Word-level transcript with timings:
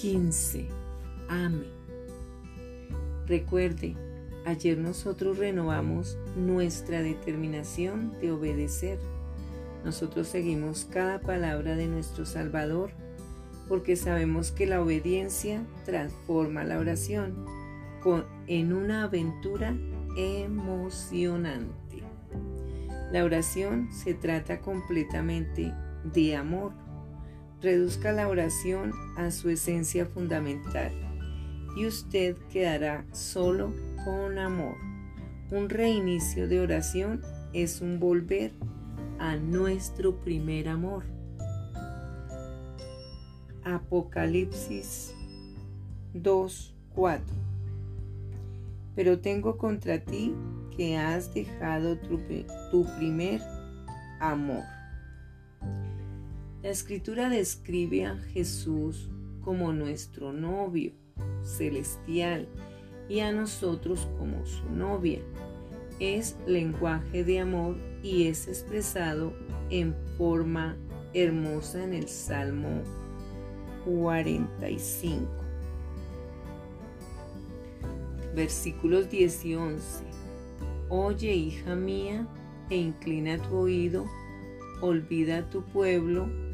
15. 0.00 0.68
Ame. 1.28 1.64
Recuerde, 3.26 3.96
ayer 4.46 4.78
nosotros 4.78 5.38
renovamos 5.38 6.16
nuestra 6.36 7.02
determinación 7.02 8.18
de 8.20 8.30
obedecer. 8.30 8.98
Nosotros 9.84 10.28
seguimos 10.28 10.84
cada 10.84 11.20
palabra 11.20 11.74
de 11.74 11.88
nuestro 11.88 12.26
Salvador 12.26 12.92
porque 13.68 13.96
sabemos 13.96 14.52
que 14.52 14.66
la 14.66 14.80
obediencia 14.80 15.66
transforma 15.84 16.62
la 16.64 16.78
oración 16.78 17.44
en 18.46 18.72
una 18.72 19.02
aventura 19.02 19.76
emocionante. 20.16 22.02
La 23.12 23.24
oración 23.24 23.92
se 23.92 24.14
trata 24.14 24.60
completamente 24.60 25.74
de 26.04 26.36
amor. 26.36 26.72
Reduzca 27.60 28.12
la 28.12 28.28
oración 28.28 28.92
a 29.16 29.32
su 29.32 29.50
esencia 29.50 30.06
fundamental 30.06 30.92
y 31.76 31.86
usted 31.86 32.36
quedará 32.52 33.04
solo 33.12 33.72
con 34.04 34.38
amor. 34.38 34.76
Un 35.50 35.68
reinicio 35.68 36.46
de 36.46 36.60
oración 36.60 37.20
es 37.52 37.80
un 37.80 37.98
volver 37.98 38.52
a 39.18 39.36
nuestro 39.36 40.20
primer 40.20 40.68
amor. 40.68 41.02
Apocalipsis 43.64 45.14
2.4 46.14 47.20
Pero 48.94 49.18
tengo 49.18 49.58
contra 49.58 49.98
ti 49.98 50.32
que 50.76 50.96
has 50.96 51.34
dejado 51.34 51.98
tu, 51.98 52.20
tu 52.70 52.86
primer 52.98 53.40
amor. 54.20 54.77
La 56.60 56.70
escritura 56.70 57.28
describe 57.28 58.04
a 58.04 58.16
Jesús 58.16 59.08
como 59.44 59.72
nuestro 59.72 60.32
novio 60.32 60.90
celestial 61.40 62.48
y 63.08 63.20
a 63.20 63.30
nosotros 63.30 64.08
como 64.18 64.44
su 64.44 64.68
novia. 64.68 65.20
Es 66.00 66.36
lenguaje 66.48 67.22
de 67.22 67.38
amor 67.38 67.76
y 68.02 68.26
es 68.26 68.48
expresado 68.48 69.32
en 69.70 69.94
forma 70.16 70.76
hermosa 71.14 71.84
en 71.84 71.94
el 71.94 72.08
Salmo 72.08 72.82
45. 73.84 75.28
Versículos 78.34 79.08
10 79.08 79.44
y 79.44 79.54
11. 79.54 80.04
Oye, 80.88 81.34
hija 81.34 81.76
mía, 81.76 82.26
e 82.68 82.76
inclina 82.76 83.38
tu 83.38 83.58
oído, 83.58 84.06
olvida 84.80 85.48
tu 85.50 85.62
pueblo 85.62 86.47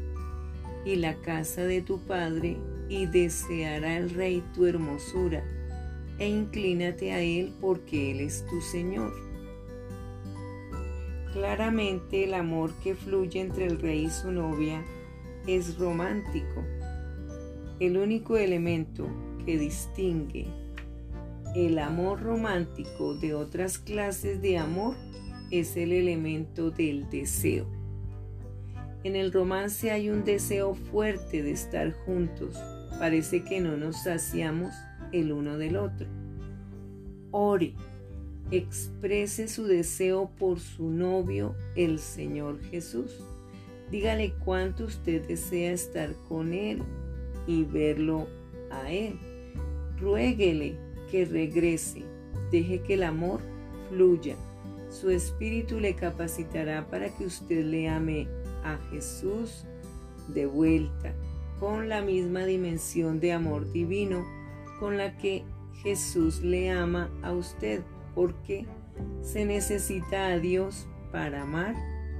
y 0.85 0.95
la 0.95 1.15
casa 1.15 1.63
de 1.63 1.81
tu 1.81 1.99
padre, 1.99 2.57
y 2.87 3.07
deseará 3.07 3.97
el 3.97 4.11
rey 4.11 4.43
tu 4.53 4.65
hermosura, 4.65 5.43
e 6.19 6.29
inclínate 6.29 7.11
a 7.11 7.21
él 7.21 7.53
porque 7.59 8.11
él 8.11 8.21
es 8.21 8.45
tu 8.45 8.61
Señor. 8.61 9.13
Claramente 11.33 12.23
el 12.23 12.33
amor 12.33 12.71
que 12.83 12.95
fluye 12.95 13.41
entre 13.41 13.65
el 13.65 13.79
rey 13.79 14.05
y 14.05 14.09
su 14.09 14.31
novia 14.31 14.81
es 15.47 15.77
romántico 15.77 16.63
el 17.79 17.97
único 17.97 18.37
elemento 18.37 19.05
que 19.45 19.57
distingue 19.57 20.47
el 21.55 21.77
amor 21.79 22.21
romántico 22.21 23.15
de 23.15 23.33
otras 23.33 23.77
clases 23.77 24.41
de 24.41 24.57
amor 24.57 24.95
es 25.51 25.75
el 25.77 25.91
elemento 25.91 26.71
del 26.71 27.09
deseo. 27.09 27.65
En 29.05 29.15
el 29.15 29.31
romance 29.31 29.91
hay 29.91 30.09
un 30.09 30.23
deseo 30.23 30.73
fuerte 30.73 31.43
de 31.43 31.51
estar 31.51 31.93
juntos. 31.93 32.57
Parece 32.97 33.43
que 33.43 33.61
no 33.61 33.77
nos 33.77 34.01
saciamos 34.01 34.73
el 35.11 35.31
uno 35.31 35.59
del 35.59 35.75
otro. 35.75 36.07
Ore, 37.29 37.75
exprese 38.49 39.47
su 39.47 39.65
deseo 39.65 40.31
por 40.39 40.59
su 40.59 40.89
novio, 40.89 41.55
el 41.75 41.99
Señor 41.99 42.59
Jesús. 42.63 43.19
Dígale 43.91 44.33
cuánto 44.43 44.85
usted 44.85 45.21
desea 45.27 45.71
estar 45.71 46.09
con 46.27 46.51
Él 46.51 46.81
y 47.45 47.63
verlo 47.63 48.25
a 48.71 48.91
Él. 48.91 49.19
Ruéguele 50.01 50.77
que 51.11 51.25
regrese, 51.25 52.01
deje 52.49 52.81
que 52.81 52.95
el 52.95 53.03
amor 53.03 53.39
fluya. 53.87 54.35
Su 54.89 55.11
espíritu 55.11 55.79
le 55.79 55.93
capacitará 55.93 56.87
para 56.89 57.15
que 57.15 57.25
usted 57.25 57.65
le 57.65 57.87
ame 57.87 58.27
a 58.65 58.77
Jesús 58.89 59.65
de 60.27 60.45
vuelta, 60.45 61.13
con 61.59 61.87
la 61.87 62.01
misma 62.01 62.45
dimensión 62.45 63.19
de 63.19 63.31
amor 63.31 63.71
divino 63.71 64.25
con 64.79 64.97
la 64.97 65.17
que 65.17 65.43
Jesús 65.83 66.41
le 66.41 66.71
ama 66.71 67.09
a 67.21 67.31
usted, 67.31 67.81
porque 68.13 68.65
se 69.21 69.45
necesita 69.45 70.27
a 70.27 70.39
Dios 70.39 70.87
para 71.11 71.43
amar 71.43 71.75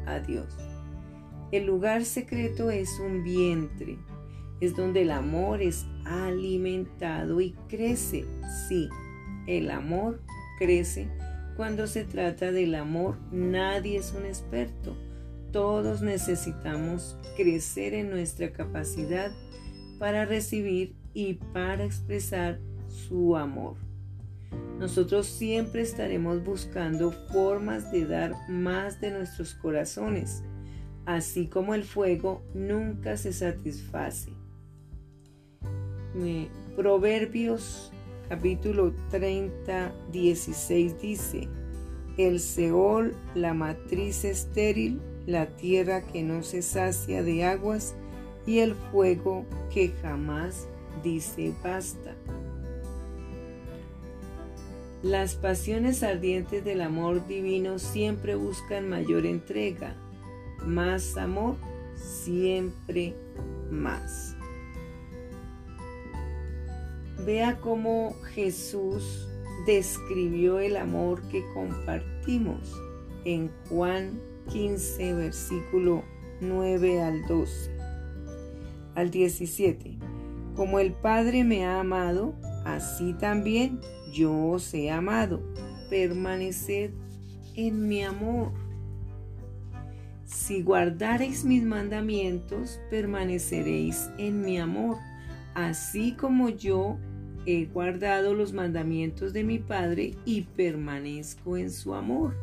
a 0.05 0.19
Dios. 0.19 0.55
El 1.51 1.66
lugar 1.66 2.05
secreto 2.05 2.69
es 2.69 3.00
un 3.00 3.23
vientre, 3.23 3.97
es 4.61 4.75
donde 4.75 5.01
el 5.01 5.11
amor 5.11 5.61
es 5.61 5.85
alimentado 6.05 7.41
y 7.41 7.51
crece. 7.67 8.25
Sí, 8.67 8.89
el 9.47 9.69
amor 9.72 10.22
crece. 10.59 11.07
Cuando 11.55 11.88
se 11.88 12.03
trata 12.03 12.51
del 12.51 12.75
amor, 12.75 13.17
nadie 13.31 13.97
es 13.97 14.13
un 14.13 14.25
experto. 14.25 14.95
Todos 15.55 16.01
necesitamos 16.01 17.17
crecer 17.38 17.93
en 17.93 18.09
nuestra 18.09 18.51
capacidad 18.51 19.31
para 19.99 20.25
recibir 20.25 20.97
y 21.13 21.35
para 21.35 21.85
expresar 21.85 22.59
su 22.89 23.38
amor. 23.38 23.77
Nosotros 24.79 25.27
siempre 25.27 25.81
estaremos 25.83 26.43
buscando 26.43 27.13
formas 27.31 27.89
de 27.93 28.05
dar 28.05 28.33
más 28.49 28.99
de 28.99 29.11
nuestros 29.11 29.53
corazones, 29.53 30.43
así 31.05 31.47
como 31.47 31.73
el 31.73 31.85
fuego 31.85 32.43
nunca 32.53 33.16
se 33.16 33.31
satisface. 33.31 34.33
Proverbios 36.75 37.93
capítulo 38.27 38.93
30, 39.09 39.93
16 40.11 41.01
dice, 41.01 41.47
el 42.17 42.41
Seol, 42.41 43.16
la 43.35 43.53
matriz 43.53 44.25
estéril, 44.25 44.99
la 45.25 45.47
tierra 45.47 46.02
que 46.02 46.24
no 46.24 46.44
se 46.44 46.62
sacia 46.62 47.24
de 47.24 47.44
aguas 47.44 47.96
y 48.46 48.59
el 48.59 48.75
fuego 48.75 49.46
que 49.74 49.90
jamás 50.02 50.68
dice 51.03 51.53
basta. 51.63 52.16
Las 55.02 55.35
pasiones 55.35 56.02
ardientes 56.02 56.64
del 56.64 56.81
amor 56.81 57.28
divino 57.28 57.78
siempre 57.78 58.35
buscan 58.35 58.90
mayor 58.90 59.25
entrega, 59.25 59.96
más 60.66 61.16
amor, 61.18 61.58
siempre 61.96 63.14
más. 63.69 64.35
Vea 67.24 67.59
cómo 67.59 68.16
Jesús 68.34 69.28
describió 69.66 70.59
el 70.59 70.75
amor 70.75 71.22
que 71.30 71.44
compartimos 71.53 72.74
en 73.25 73.52
Juan 73.69 74.19
15, 74.51 75.13
versículo 75.13 76.03
9 76.41 77.01
al 77.01 77.25
12. 77.28 77.72
Al 78.95 79.11
17. 79.11 79.97
Como 80.56 80.79
el 80.79 80.94
Padre 80.94 81.44
me 81.44 81.66
ha 81.66 81.79
amado, 81.79 82.33
así 82.66 83.13
también 83.13 83.79
yo 84.13 84.34
os 84.47 84.73
he 84.73 84.89
amado. 84.89 85.41
Permaneced 85.89 86.91
en 87.55 87.88
mi 87.88 88.03
amor. 88.03 88.51
Si 90.25 90.61
guardareis 90.63 91.45
mis 91.45 91.63
mandamientos, 91.63 92.79
permaneceréis 92.90 94.09
en 94.17 94.41
mi 94.41 94.58
amor 94.58 94.97
así 95.55 96.11
como 96.11 96.49
yo 96.49 96.97
he 97.47 97.66
guardado 97.66 98.34
los 98.34 98.53
mandamientos 98.53 99.34
de 99.34 99.43
mi 99.43 99.58
Padre 99.58 100.16
y 100.25 100.41
permanezco 100.41 101.58
en 101.58 101.72
su 101.72 101.96
amor. 101.96 102.35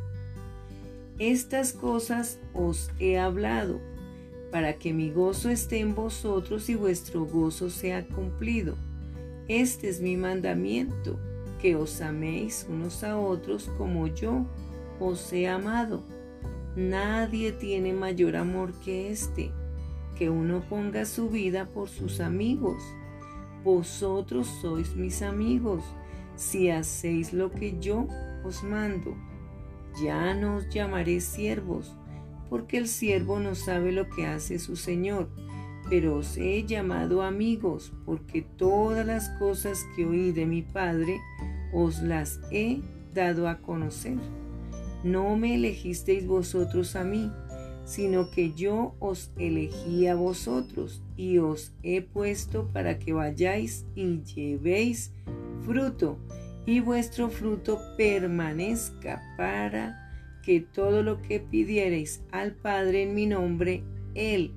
Estas 1.18 1.72
cosas 1.72 2.38
os 2.54 2.90
he 2.98 3.18
hablado, 3.18 3.80
para 4.50 4.74
que 4.74 4.92
mi 4.92 5.10
gozo 5.10 5.50
esté 5.50 5.78
en 5.78 5.94
vosotros 5.94 6.68
y 6.68 6.74
vuestro 6.74 7.24
gozo 7.24 7.70
sea 7.70 8.06
cumplido. 8.06 8.76
Este 9.48 9.88
es 9.88 10.00
mi 10.00 10.16
mandamiento, 10.16 11.18
que 11.60 11.76
os 11.76 12.00
améis 12.00 12.66
unos 12.68 13.04
a 13.04 13.18
otros 13.18 13.70
como 13.78 14.06
yo 14.08 14.46
os 14.98 15.32
he 15.32 15.48
amado. 15.48 16.02
Nadie 16.74 17.52
tiene 17.52 17.92
mayor 17.92 18.36
amor 18.36 18.72
que 18.80 19.10
este, 19.10 19.52
que 20.16 20.30
uno 20.30 20.62
ponga 20.68 21.04
su 21.04 21.28
vida 21.28 21.66
por 21.66 21.88
sus 21.88 22.20
amigos. 22.20 22.82
Vosotros 23.62 24.48
sois 24.60 24.96
mis 24.96 25.22
amigos 25.22 25.84
si 26.36 26.70
hacéis 26.70 27.32
lo 27.32 27.50
que 27.50 27.78
yo 27.78 28.08
os 28.44 28.62
mando. 28.64 29.14
Ya 30.00 30.34
no 30.34 30.56
os 30.56 30.68
llamaré 30.68 31.20
siervos, 31.20 31.96
porque 32.48 32.78
el 32.78 32.88
siervo 32.88 33.40
no 33.40 33.54
sabe 33.54 33.92
lo 33.92 34.08
que 34.08 34.26
hace 34.26 34.58
su 34.58 34.76
Señor, 34.76 35.28
pero 35.88 36.18
os 36.18 36.36
he 36.36 36.64
llamado 36.64 37.22
amigos, 37.22 37.92
porque 38.04 38.42
todas 38.42 39.06
las 39.06 39.28
cosas 39.38 39.84
que 39.96 40.06
oí 40.06 40.32
de 40.32 40.46
mi 40.46 40.62
Padre 40.62 41.20
os 41.72 42.02
las 42.02 42.40
he 42.50 42.80
dado 43.14 43.48
a 43.48 43.58
conocer. 43.58 44.18
No 45.04 45.36
me 45.36 45.56
elegisteis 45.56 46.26
vosotros 46.26 46.94
a 46.94 47.04
mí, 47.04 47.30
sino 47.84 48.30
que 48.30 48.52
yo 48.52 48.94
os 49.00 49.32
elegí 49.36 50.06
a 50.06 50.14
vosotros 50.14 51.02
y 51.16 51.38
os 51.38 51.72
he 51.82 52.00
puesto 52.00 52.68
para 52.72 52.98
que 52.98 53.12
vayáis 53.12 53.84
y 53.94 54.22
llevéis 54.22 55.12
fruto, 55.64 56.18
y 56.66 56.80
vuestro 56.80 57.28
fruto 57.28 57.80
permanezca 57.96 59.20
para 59.36 59.98
que 60.42 60.60
todo 60.60 61.02
lo 61.02 61.22
que 61.22 61.40
pidiereis 61.40 62.22
al 62.30 62.52
Padre 62.52 63.02
en 63.02 63.14
mi 63.14 63.26
nombre, 63.26 63.82
Él 64.14 64.52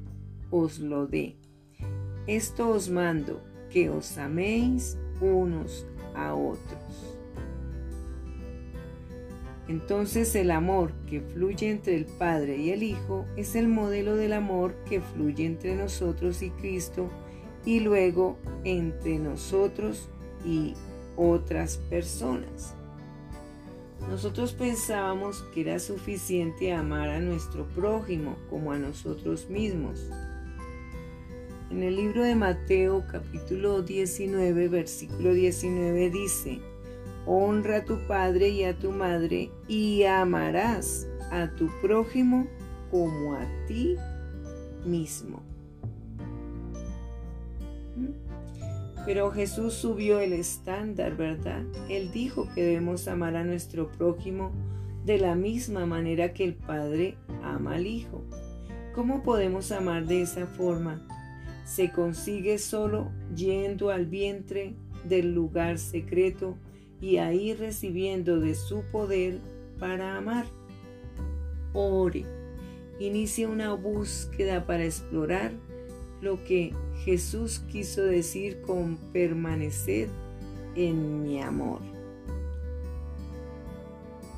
os 0.51 0.79
lo 0.79 1.07
dé. 1.07 1.35
Esto 2.27 2.69
os 2.69 2.89
mando, 2.89 3.41
que 3.69 3.89
os 3.89 4.17
améis 4.17 4.97
unos 5.21 5.85
a 6.15 6.33
otros. 6.33 7.15
Entonces 9.67 10.35
el 10.35 10.51
amor 10.51 10.91
que 11.07 11.21
fluye 11.21 11.69
entre 11.69 11.95
el 11.95 12.05
Padre 12.05 12.57
y 12.57 12.69
el 12.69 12.83
Hijo 12.83 13.25
es 13.35 13.55
el 13.55 13.67
modelo 13.67 14.15
del 14.15 14.33
amor 14.33 14.75
que 14.87 15.01
fluye 15.01 15.45
entre 15.45 15.75
nosotros 15.75 16.41
y 16.43 16.51
Cristo 16.51 17.09
y 17.65 17.79
luego 17.79 18.37
entre 18.63 19.17
nosotros 19.17 20.09
y 20.45 20.75
otras 21.17 21.77
personas. 21.89 22.73
Nosotros 24.09 24.53
pensábamos 24.53 25.41
que 25.53 25.61
era 25.61 25.79
suficiente 25.79 26.73
amar 26.73 27.09
a 27.09 27.19
nuestro 27.19 27.65
prójimo 27.69 28.35
como 28.49 28.71
a 28.71 28.77
nosotros 28.77 29.49
mismos. 29.49 30.09
En 31.71 31.81
el 31.81 31.95
libro 31.95 32.23
de 32.23 32.35
Mateo 32.35 33.03
capítulo 33.11 33.81
19 33.81 34.67
versículo 34.67 35.33
19 35.33 36.11
dice, 36.11 36.59
Honra 37.25 37.77
a 37.77 37.85
tu 37.85 37.97
padre 38.07 38.49
y 38.49 38.63
a 38.63 38.77
tu 38.77 38.91
madre 38.91 39.49
y 39.67 40.03
amarás 40.03 41.07
a 41.31 41.49
tu 41.55 41.69
prójimo 41.81 42.45
como 42.91 43.33
a 43.33 43.47
ti 43.67 43.95
mismo. 44.85 45.41
Pero 49.05 49.31
Jesús 49.31 49.73
subió 49.73 50.19
el 50.19 50.33
estándar, 50.33 51.15
¿verdad? 51.15 51.63
Él 51.89 52.11
dijo 52.11 52.49
que 52.55 52.63
debemos 52.63 53.07
amar 53.07 53.35
a 53.35 53.43
nuestro 53.43 53.91
prójimo 53.91 54.51
de 55.05 55.19
la 55.19 55.35
misma 55.35 55.85
manera 55.85 56.33
que 56.33 56.43
el 56.43 56.55
Padre 56.55 57.15
ama 57.43 57.75
al 57.75 57.85
Hijo. 57.85 58.23
¿Cómo 58.95 59.21
podemos 59.21 59.71
amar 59.71 60.07
de 60.07 60.23
esa 60.23 60.47
forma? 60.47 61.05
Se 61.65 61.91
consigue 61.91 62.57
solo 62.57 63.11
yendo 63.35 63.91
al 63.91 64.07
vientre 64.07 64.73
del 65.03 65.35
lugar 65.35 65.77
secreto 65.77 66.57
y 66.99 67.17
ahí 67.17 67.53
recibiendo 67.53 68.39
de 68.39 68.55
su 68.55 68.81
poder 68.91 69.39
para 69.77 70.17
amar. 70.17 70.45
Ore. 71.73 72.25
Inicia 72.99 73.49
una 73.49 73.73
búsqueda 73.73 74.65
para 74.65 74.85
explorar 74.85 75.51
lo 76.21 76.43
que 76.45 76.73
Jesús 77.03 77.59
quiso 77.71 78.03
decir 78.03 78.61
con 78.61 78.97
permanecer 79.11 80.09
en 80.75 81.23
mi 81.23 81.41
amor. 81.41 81.81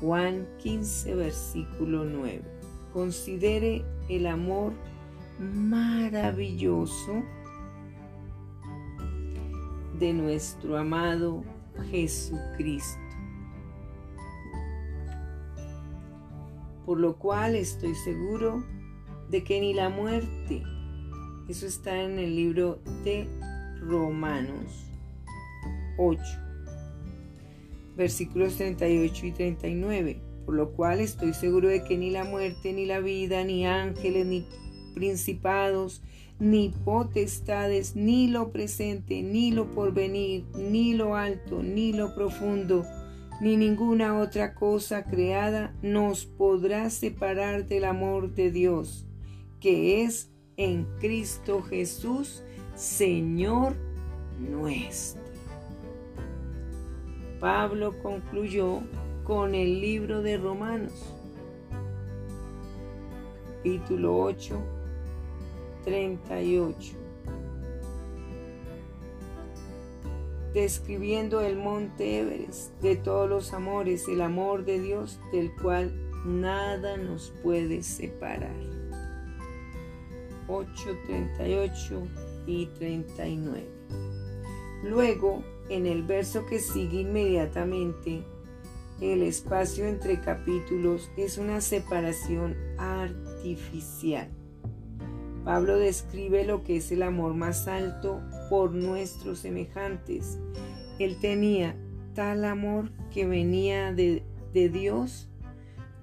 Juan 0.00 0.46
15, 0.58 1.14
versículo 1.14 2.04
9. 2.04 2.42
Considere 2.92 3.84
el 4.08 4.26
amor 4.26 4.72
maravilloso 5.38 7.22
de 9.98 10.12
nuestro 10.12 10.78
amado 10.78 11.42
Jesucristo. 11.90 13.00
Por 16.86 17.00
lo 17.00 17.18
cual 17.18 17.54
estoy 17.56 17.94
seguro 17.96 18.64
de 19.28 19.44
que 19.44 19.60
ni 19.60 19.74
la 19.74 19.88
muerte, 19.88 20.62
eso 21.48 21.66
está 21.66 22.02
en 22.02 22.18
el 22.18 22.36
libro 22.36 22.78
de 23.04 23.26
Romanos 23.80 24.86
8, 25.96 26.22
versículos 27.96 28.56
38 28.56 29.26
y 29.26 29.32
39. 29.32 30.20
Por 30.44 30.54
lo 30.54 30.72
cual 30.72 31.00
estoy 31.00 31.32
seguro 31.34 31.68
de 31.68 31.84
que 31.84 31.96
ni 31.96 32.10
la 32.10 32.24
muerte, 32.24 32.72
ni 32.72 32.86
la 32.86 33.00
vida, 33.00 33.44
ni 33.44 33.66
ángeles, 33.66 34.26
ni 34.26 34.46
principados, 34.94 36.02
ni 36.38 36.70
potestades, 36.84 37.96
ni 37.96 38.28
lo 38.28 38.50
presente, 38.50 39.22
ni 39.22 39.50
lo 39.50 39.70
porvenir, 39.70 40.44
ni 40.54 40.94
lo 40.94 41.16
alto, 41.16 41.62
ni 41.62 41.92
lo 41.92 42.14
profundo, 42.14 42.84
ni 43.40 43.56
ninguna 43.56 44.18
otra 44.18 44.54
cosa 44.54 45.04
creada 45.04 45.74
nos 45.82 46.26
podrá 46.26 46.90
separar 46.90 47.66
del 47.66 47.84
amor 47.84 48.34
de 48.34 48.50
Dios, 48.50 49.06
que 49.60 50.02
es 50.02 50.30
en 50.58 50.84
Cristo 50.98 51.62
Jesús, 51.62 52.42
Señor 52.74 53.76
nuestro. 54.38 55.22
Pablo 57.40 57.96
concluyó 58.02 58.80
con 59.22 59.54
el 59.54 59.80
libro 59.80 60.20
de 60.20 60.36
Romanos, 60.36 61.14
capítulo 63.56 64.18
8, 64.18 64.58
38. 65.84 66.96
Describiendo 70.52 71.40
el 71.40 71.56
monte 71.56 72.18
Everest 72.18 72.72
de 72.80 72.96
todos 72.96 73.30
los 73.30 73.52
amores, 73.52 74.08
el 74.08 74.20
amor 74.20 74.64
de 74.64 74.80
Dios 74.80 75.20
del 75.30 75.54
cual 75.54 75.92
nada 76.24 76.96
nos 76.96 77.32
puede 77.44 77.84
separar. 77.84 78.77
8, 80.48 80.70
38 81.06 82.02
y 82.46 82.66
39. 82.66 83.66
Luego, 84.82 85.42
en 85.68 85.86
el 85.86 86.02
verso 86.02 86.46
que 86.46 86.58
sigue 86.58 87.02
inmediatamente, 87.02 88.22
el 89.00 89.22
espacio 89.22 89.86
entre 89.86 90.20
capítulos 90.20 91.10
es 91.16 91.38
una 91.38 91.60
separación 91.60 92.56
artificial. 92.78 94.28
Pablo 95.44 95.78
describe 95.78 96.44
lo 96.44 96.64
que 96.64 96.76
es 96.76 96.90
el 96.90 97.02
amor 97.02 97.34
más 97.34 97.68
alto 97.68 98.20
por 98.50 98.72
nuestros 98.72 99.40
semejantes. 99.40 100.38
Él 100.98 101.18
tenía 101.20 101.76
tal 102.14 102.44
amor 102.44 102.90
que 103.12 103.26
venía 103.26 103.92
de, 103.92 104.24
de 104.52 104.68
Dios 104.68 105.28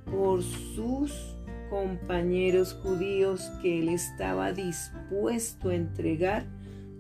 por 0.10 0.42
sus 0.42 1.35
compañeros 1.70 2.74
judíos 2.84 3.52
que 3.62 3.80
él 3.80 3.90
estaba 3.90 4.52
dispuesto 4.52 5.70
a 5.70 5.76
entregar 5.76 6.46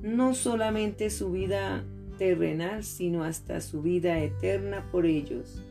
no 0.01 0.35
solamente 0.35 1.09
su 1.09 1.31
vida 1.31 1.83
terrenal, 2.17 2.83
sino 2.83 3.23
hasta 3.23 3.61
su 3.61 3.81
vida 3.81 4.19
eterna 4.19 4.87
por 4.91 5.05
ellos. 5.05 5.61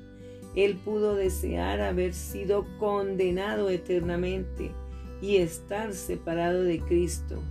Él 0.57 0.77
pudo 0.77 1.15
desear 1.15 1.81
haber 1.81 2.15
sido 2.15 2.67
condenado 2.79 3.71
eternamente 3.71 4.71
y 5.21 5.37
estar 5.37 5.95
separado 5.95 6.63
de 6.63 6.81
Cristo, 6.81 7.43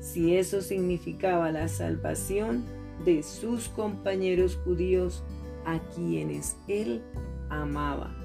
si 0.00 0.36
eso 0.36 0.60
significaba 0.60 1.52
la 1.52 1.68
salvación 1.68 2.64
de 3.04 3.22
sus 3.22 3.68
compañeros 3.68 4.56
judíos 4.64 5.22
a 5.64 5.78
quienes 5.94 6.56
él 6.66 7.02
amaba. 7.48 8.17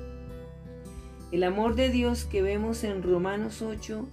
El 1.34 1.44
amor 1.44 1.74
de 1.74 1.90
Dios 1.90 2.26
que 2.26 2.44
vemos 2.44 2.84
en 2.84 3.02
Romanos 3.02 3.64
8 3.64 4.08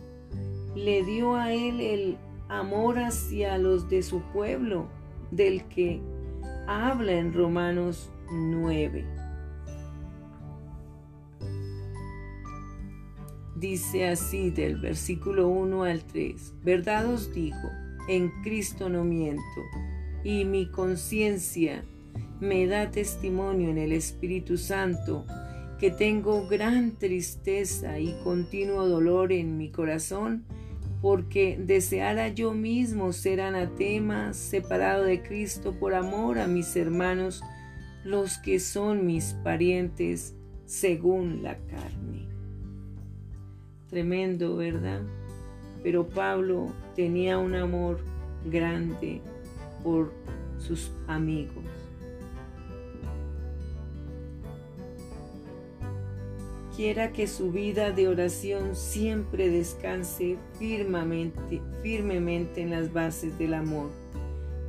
le 0.74 1.04
dio 1.04 1.36
a 1.36 1.52
él 1.52 1.82
el 1.82 2.16
amor 2.48 2.98
hacia 2.98 3.58
los 3.58 3.90
de 3.90 4.02
su 4.02 4.22
pueblo, 4.32 4.88
del 5.30 5.64
que 5.64 6.00
habla 6.66 7.12
en 7.12 7.34
Romanos 7.34 8.10
9. 8.32 9.04
Dice 13.54 14.08
así 14.08 14.50
del 14.50 14.76
versículo 14.76 15.48
1 15.48 15.82
al 15.82 16.02
3, 16.02 16.54
verdad 16.64 17.04
os 17.04 17.34
digo, 17.34 17.68
en 18.08 18.30
Cristo 18.42 18.88
no 18.88 19.04
miento, 19.04 19.42
y 20.24 20.46
mi 20.46 20.70
conciencia 20.70 21.84
me 22.40 22.66
da 22.66 22.90
testimonio 22.90 23.68
en 23.68 23.76
el 23.76 23.92
Espíritu 23.92 24.56
Santo 24.56 25.26
que 25.80 25.90
tengo 25.90 26.46
gran 26.46 26.92
tristeza 26.92 27.98
y 27.98 28.12
continuo 28.22 28.86
dolor 28.86 29.32
en 29.32 29.56
mi 29.56 29.70
corazón, 29.70 30.44
porque 31.00 31.58
deseara 31.58 32.28
yo 32.28 32.52
mismo 32.52 33.12
ser 33.12 33.40
anatema, 33.40 34.34
separado 34.34 35.04
de 35.04 35.22
Cristo 35.22 35.74
por 35.80 35.94
amor 35.94 36.38
a 36.38 36.46
mis 36.46 36.76
hermanos, 36.76 37.42
los 38.04 38.38
que 38.38 38.60
son 38.60 39.06
mis 39.06 39.32
parientes 39.42 40.34
según 40.66 41.42
la 41.42 41.56
carne. 41.56 42.28
Tremendo, 43.88 44.56
¿verdad? 44.56 45.02
pero 45.82 46.06
Pablo 46.06 46.72
tenía 46.94 47.38
un 47.38 47.54
amor 47.54 48.00
grande 48.44 49.20
por 49.82 50.12
sus 50.58 50.92
amigos. 51.06 51.59
Quiera 56.80 57.12
que 57.12 57.26
su 57.26 57.52
vida 57.52 57.90
de 57.90 58.08
oración 58.08 58.74
siempre 58.74 59.50
descanse 59.50 60.38
firmemente, 60.58 61.60
firmemente 61.82 62.62
en 62.62 62.70
las 62.70 62.90
bases 62.90 63.36
del 63.36 63.52
amor. 63.52 63.90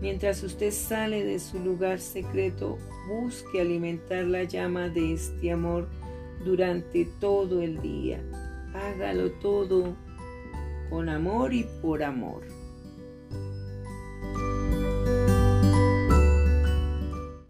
Mientras 0.02 0.44
usted 0.44 0.72
sale 0.72 1.24
de 1.24 1.40
su 1.40 1.58
lugar 1.60 2.02
secreto, 2.02 2.78
busque 3.08 3.62
alimentar 3.62 4.26
la 4.26 4.44
llama 4.44 4.90
de 4.90 5.14
este 5.14 5.54
amor 5.54 5.88
durante 6.44 7.06
todo 7.22 7.62
el 7.62 7.82
día. 7.82 8.22
Hágalo 8.74 9.32
todo 9.40 9.96
con 10.90 11.08
amor 11.08 11.54
y 11.54 11.66
por 11.82 12.04
amor. 12.04 12.44